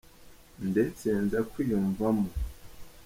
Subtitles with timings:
[0.69, 2.29] ndetse nza kwiyumvamo.